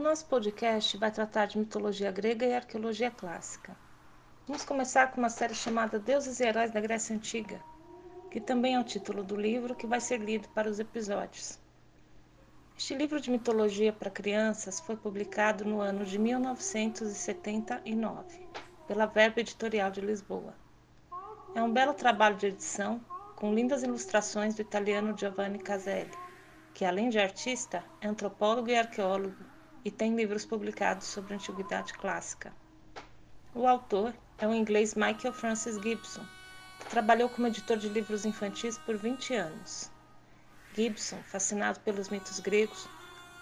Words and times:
nosso 0.00 0.26
podcast 0.26 0.96
vai 0.96 1.10
tratar 1.10 1.44
de 1.44 1.58
mitologia 1.58 2.10
grega 2.10 2.46
e 2.46 2.54
arqueologia 2.54 3.10
clássica. 3.10 3.76
Vamos 4.46 4.64
começar 4.64 5.08
com 5.08 5.20
uma 5.20 5.28
série 5.28 5.54
chamada 5.54 5.98
Deuses 5.98 6.40
e 6.40 6.44
Heróis 6.44 6.70
da 6.70 6.80
Grécia 6.80 7.14
Antiga, 7.14 7.60
que 8.30 8.40
também 8.40 8.76
é 8.76 8.80
o 8.80 8.84
título 8.84 9.22
do 9.22 9.36
livro 9.36 9.74
que 9.74 9.86
vai 9.86 10.00
ser 10.00 10.18
lido 10.18 10.48
para 10.48 10.70
os 10.70 10.80
episódios. 10.80 11.58
Este 12.78 12.94
livro 12.94 13.20
de 13.20 13.30
mitologia 13.30 13.92
para 13.92 14.10
crianças 14.10 14.80
foi 14.80 14.96
publicado 14.96 15.66
no 15.66 15.82
ano 15.82 16.06
de 16.06 16.18
1979 16.18 18.48
pela 18.88 19.04
Verbo 19.04 19.40
Editorial 19.40 19.90
de 19.90 20.00
Lisboa. 20.00 20.54
É 21.54 21.62
um 21.62 21.70
belo 21.70 21.92
trabalho 21.92 22.36
de 22.36 22.46
edição 22.46 23.04
com 23.36 23.52
lindas 23.52 23.82
ilustrações 23.82 24.54
do 24.54 24.62
italiano 24.62 25.14
Giovanni 25.14 25.58
Caselli, 25.58 26.10
que 26.72 26.86
além 26.86 27.10
de 27.10 27.18
artista, 27.18 27.84
é 28.00 28.08
antropólogo 28.08 28.70
e 28.70 28.76
arqueólogo 28.76 29.49
e 29.84 29.90
tem 29.90 30.14
livros 30.14 30.44
publicados 30.44 31.06
sobre 31.06 31.34
antiguidade 31.34 31.92
clássica. 31.94 32.52
O 33.54 33.66
autor 33.66 34.14
é 34.38 34.46
o 34.46 34.54
inglês 34.54 34.94
Michael 34.94 35.32
Francis 35.32 35.76
Gibson, 35.76 36.24
que 36.78 36.86
trabalhou 36.86 37.28
como 37.28 37.46
editor 37.46 37.76
de 37.76 37.88
livros 37.88 38.24
infantis 38.24 38.78
por 38.78 38.96
20 38.96 39.34
anos. 39.34 39.90
Gibson, 40.74 41.20
fascinado 41.24 41.80
pelos 41.80 42.08
mitos 42.08 42.38
gregos, 42.40 42.86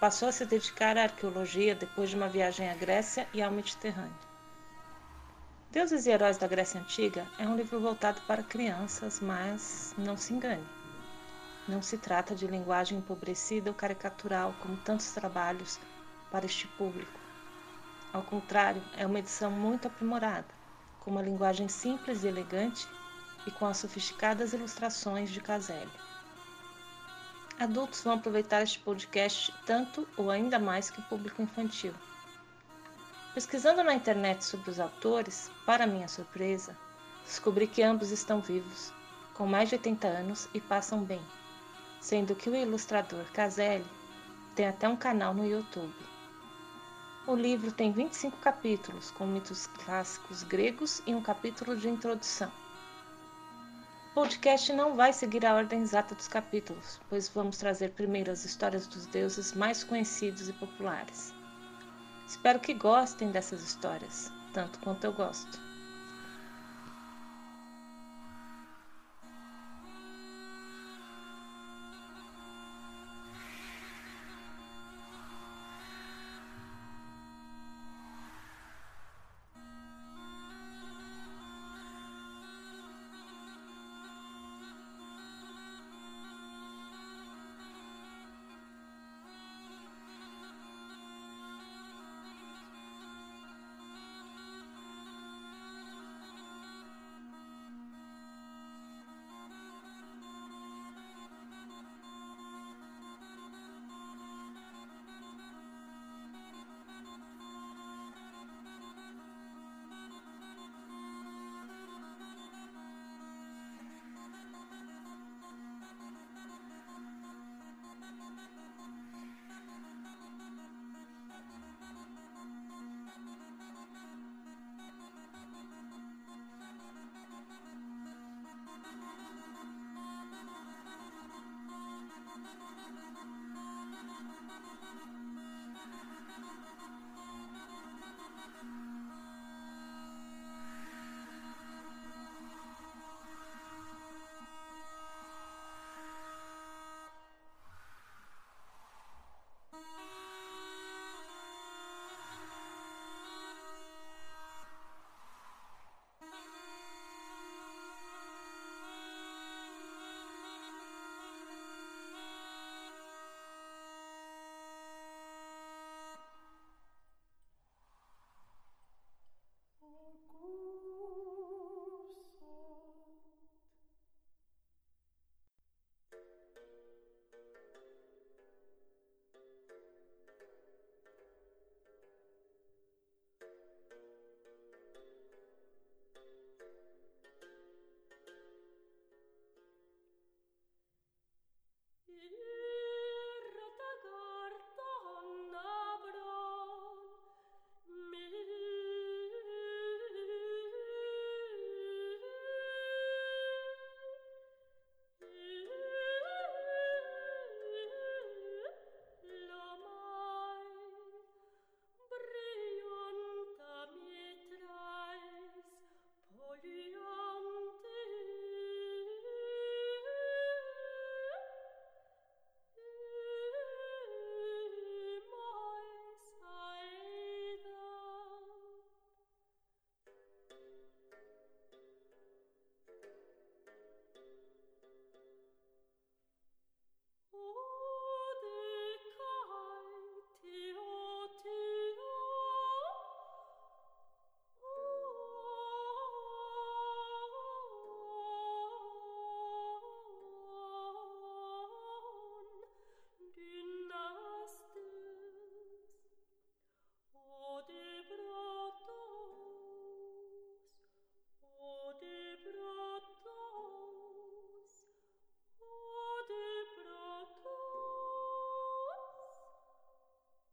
passou 0.00 0.28
a 0.28 0.32
se 0.32 0.46
dedicar 0.46 0.96
à 0.96 1.02
arqueologia 1.02 1.74
depois 1.74 2.10
de 2.10 2.16
uma 2.16 2.28
viagem 2.28 2.68
à 2.68 2.74
Grécia 2.74 3.28
e 3.34 3.42
ao 3.42 3.50
Mediterrâneo. 3.50 4.14
Deuses 5.70 6.06
e 6.06 6.10
Heróis 6.10 6.38
da 6.38 6.46
Grécia 6.46 6.80
Antiga 6.80 7.26
é 7.36 7.46
um 7.46 7.54
livro 7.54 7.78
voltado 7.78 8.22
para 8.22 8.42
crianças, 8.42 9.20
mas 9.20 9.92
não 9.98 10.16
se 10.16 10.32
engane. 10.32 10.66
Não 11.66 11.82
se 11.82 11.98
trata 11.98 12.34
de 12.34 12.46
linguagem 12.46 12.96
empobrecida 12.96 13.68
ou 13.68 13.76
caricatural, 13.76 14.54
como 14.58 14.78
tantos 14.78 15.12
trabalhos 15.12 15.78
para 16.30 16.46
este 16.46 16.66
público. 16.68 17.18
Ao 18.12 18.22
contrário, 18.22 18.82
é 18.96 19.06
uma 19.06 19.18
edição 19.18 19.50
muito 19.50 19.86
aprimorada, 19.86 20.46
com 21.00 21.10
uma 21.10 21.22
linguagem 21.22 21.68
simples 21.68 22.24
e 22.24 22.28
elegante 22.28 22.88
e 23.46 23.50
com 23.50 23.66
as 23.66 23.76
sofisticadas 23.76 24.52
ilustrações 24.52 25.30
de 25.30 25.40
Caselli. 25.40 25.90
Adultos 27.58 28.02
vão 28.02 28.14
aproveitar 28.14 28.62
este 28.62 28.78
podcast 28.78 29.52
tanto 29.66 30.06
ou 30.16 30.30
ainda 30.30 30.58
mais 30.58 30.90
que 30.90 31.00
o 31.00 31.04
público 31.04 31.42
infantil. 31.42 31.92
Pesquisando 33.34 33.82
na 33.82 33.94
internet 33.94 34.44
sobre 34.44 34.70
os 34.70 34.80
autores, 34.80 35.50
para 35.66 35.86
minha 35.86 36.08
surpresa, 36.08 36.76
descobri 37.24 37.66
que 37.66 37.82
ambos 37.82 38.10
estão 38.10 38.40
vivos, 38.40 38.92
com 39.34 39.46
mais 39.46 39.68
de 39.68 39.74
80 39.74 40.06
anos 40.06 40.48
e 40.54 40.60
passam 40.60 41.04
bem, 41.04 41.20
sendo 42.00 42.34
que 42.34 42.48
o 42.48 42.56
ilustrador 42.56 43.24
Caselli 43.32 43.86
tem 44.54 44.66
até 44.66 44.88
um 44.88 44.96
canal 44.96 45.34
no 45.34 45.46
YouTube. 45.46 45.94
O 47.28 47.36
livro 47.36 47.70
tem 47.70 47.92
25 47.92 48.38
capítulos, 48.38 49.12
com 49.12 49.24
mitos 49.24 49.68
clássicos 49.68 50.42
gregos 50.42 51.00
e 51.06 51.14
um 51.14 51.22
capítulo 51.22 51.76
de 51.76 51.88
introdução 51.88 52.50
podcast 54.18 54.72
não 54.72 54.96
vai 54.96 55.12
seguir 55.12 55.46
a 55.46 55.54
ordem 55.54 55.80
exata 55.80 56.12
dos 56.12 56.26
capítulos, 56.26 57.00
pois 57.08 57.28
vamos 57.28 57.56
trazer 57.56 57.90
primeiro 57.90 58.32
as 58.32 58.44
histórias 58.44 58.84
dos 58.88 59.06
deuses 59.06 59.52
mais 59.52 59.84
conhecidos 59.84 60.48
e 60.48 60.52
populares. 60.54 61.32
Espero 62.26 62.58
que 62.58 62.74
gostem 62.74 63.30
dessas 63.30 63.62
histórias, 63.62 64.32
tanto 64.52 64.80
quanto 64.80 65.04
eu 65.04 65.12
gosto. 65.12 65.60